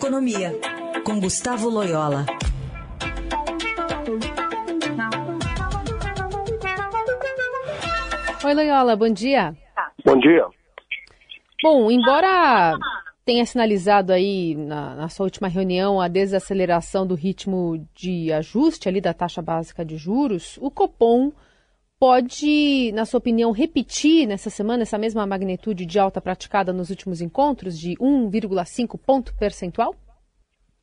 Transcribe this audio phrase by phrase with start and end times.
[0.00, 0.58] Economia,
[1.04, 2.24] com Gustavo Loyola.
[8.42, 9.54] Oi, Loyola, bom dia.
[10.02, 10.46] Bom dia.
[11.62, 12.78] Bom, embora
[13.26, 19.02] tenha sinalizado aí na, na, sua última reunião a desaceleração do ritmo de ajuste ali
[19.02, 21.30] da taxa básica de juros, o Copom
[22.00, 27.20] pode, na sua opinião, repetir nessa semana essa mesma magnitude de alta praticada nos últimos
[27.20, 29.94] encontros, de 1,5 ponto percentual?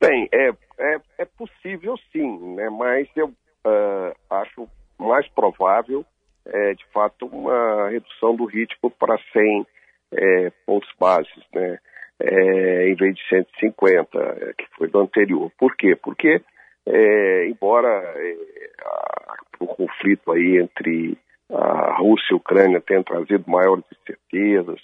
[0.00, 2.70] Bem, é, é, é possível sim, né?
[2.70, 6.04] mas eu uh, acho mais provável,
[6.46, 9.66] é, de fato, uma redução do ritmo para 100
[10.12, 11.78] é, pontos bases, né?
[12.20, 15.52] É, em vez de 150, é, que foi do anterior.
[15.56, 15.94] Por quê?
[15.94, 16.40] Porque,
[16.86, 18.14] é, embora
[19.78, 21.16] conflito aí entre
[21.50, 24.80] a Rússia e a Ucrânia tenha trazido maiores incertezas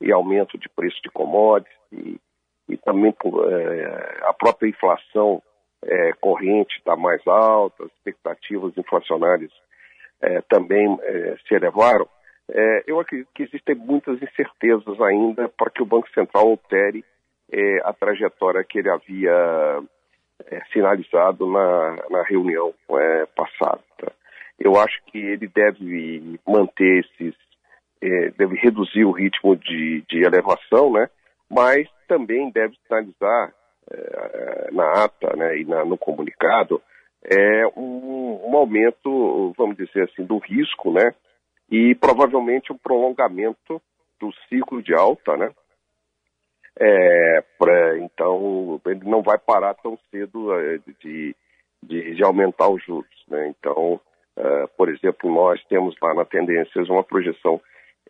[0.00, 2.20] e aumento de preço de commodities e,
[2.68, 5.42] e também é, a própria inflação
[5.84, 9.50] é, corrente está mais alta, as expectativas inflacionárias
[10.20, 10.98] é, também
[11.46, 12.08] se elevaram,
[12.86, 17.04] eu acredito que existem muitas incertezas ainda para que o Banco Central altere
[17.84, 19.82] a trajetória que ele havia
[20.72, 22.72] sinalizado na, na reunião
[23.34, 23.82] passada.
[24.66, 27.34] Eu acho que ele deve manter esses,
[28.02, 31.08] é, deve reduzir o ritmo de, de elevação, né?
[31.48, 33.54] mas também deve sinalizar
[33.92, 36.82] é, na ata né, e na, no comunicado
[37.24, 41.14] é, um, um aumento, vamos dizer assim, do risco, né?
[41.70, 43.80] e provavelmente um prolongamento
[44.18, 45.52] do ciclo de alta, né?
[46.78, 50.48] É, pra, então, ele não vai parar tão cedo
[51.00, 51.34] de,
[51.82, 53.24] de, de, aumentar os juros.
[53.28, 53.48] Né?
[53.48, 54.00] Então,
[54.36, 57.60] é, por exemplo, nós temos lá na Tendências uma projeção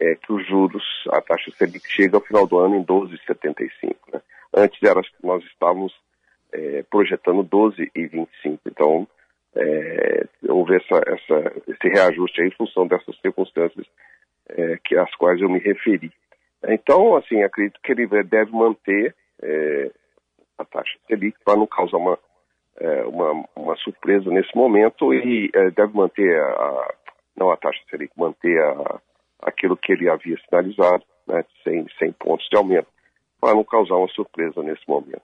[0.00, 3.94] é, que os juros, a taxa Selic chega ao final do ano em 12,75.
[4.12, 4.20] Né?
[4.54, 5.94] Antes era, nós estávamos
[6.52, 8.58] é, projetando 12,25.
[8.66, 9.06] Então,
[9.54, 13.87] é, houve essa, essa, esse reajuste em função dessas circunstâncias
[14.48, 16.12] é, que às quais eu me referi.
[16.69, 19.14] Então, assim, acredito que ele deve manter
[20.58, 22.19] a taxa Selic para não causar uma,
[22.78, 26.94] é, uma, uma, surpresa nesse momento e é, deve manter a,
[27.37, 29.00] não a taxa Selic, manter a,
[29.42, 32.88] aquilo que ele havia sinalizado, né, 100, 100 pontos de aumento,
[33.41, 35.22] para não causar uma surpresa nesse momento.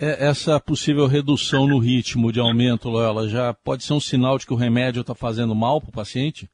[0.00, 4.46] É, essa possível redução no ritmo de aumento, ela já pode ser um sinal de
[4.46, 6.48] que o remédio está fazendo mal para o paciente?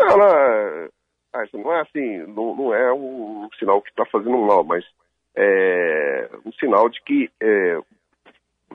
[0.00, 0.88] Ela,
[1.52, 4.84] não é assim, não, não é um sinal que está fazendo mal, mas
[5.36, 7.78] é um sinal de que é,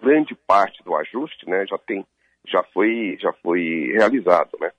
[0.06, 2.06] grande parte do ajuste, né, já tem,
[2.48, 4.72] já foi, já foi realizado, né.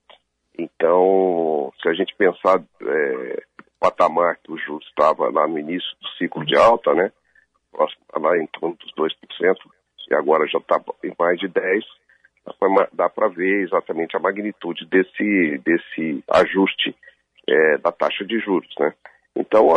[0.56, 5.91] Então, se a gente pensar é, o patamar que o juros estava lá no início
[6.00, 7.12] do ciclo de alta, né,
[8.15, 9.56] lá em torno dos 2%,
[10.09, 11.82] e agora já está em mais de 10%,
[12.92, 16.97] dá para ver exatamente a magnitude desse, desse ajuste
[17.48, 18.94] é, da taxa de juros, né?
[19.34, 19.69] Então,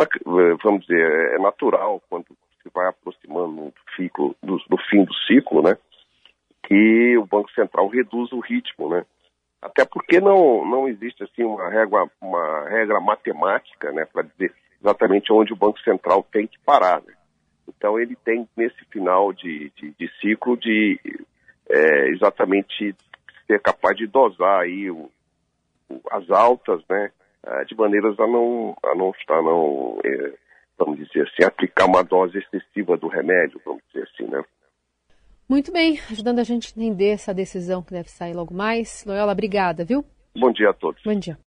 [0.62, 2.26] vamos dizer, é natural quando
[2.62, 5.76] se vai aproximando do, ciclo, do, do fim do ciclo, né?
[6.64, 9.04] Que o Banco Central reduza o ritmo, né?
[9.60, 15.30] Até porque não, não existe assim uma regra, uma regra matemática, né, para dizer exatamente
[15.32, 17.02] onde o Banco Central tem que parar.
[17.02, 17.12] Né?
[17.68, 20.98] Então ele tem nesse final de, de, de ciclo de
[21.68, 22.96] é, exatamente
[23.46, 25.10] ser capaz de dosar aí o,
[25.90, 27.10] o, as altas, né,
[27.44, 30.32] é, de maneiras a não, a não estar, não, é,
[30.80, 34.42] vamos dizer assim, aplicar uma dose excessiva do remédio, vamos dizer assim, né.
[35.48, 39.04] Muito bem, ajudando a gente a entender essa decisão que deve sair logo mais.
[39.04, 40.04] Loyola, obrigada, viu?
[40.34, 41.02] Bom dia a todos.
[41.02, 41.36] Bom dia.